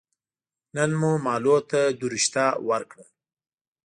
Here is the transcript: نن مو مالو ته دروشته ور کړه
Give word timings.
نن 0.75 0.89
مو 0.99 1.11
مالو 1.25 1.55
ته 1.69 1.81
دروشته 1.99 2.45
ور 2.67 2.83
کړه 2.91 3.05